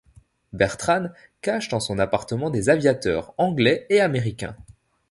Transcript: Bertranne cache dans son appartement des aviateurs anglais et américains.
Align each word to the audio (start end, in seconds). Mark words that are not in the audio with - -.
Bertranne 0.51 1.13
cache 1.43 1.69
dans 1.69 1.79
son 1.79 1.99
appartement 1.99 2.49
des 2.49 2.69
aviateurs 2.69 3.35
anglais 3.37 3.85
et 3.91 4.01
américains. 4.01 4.55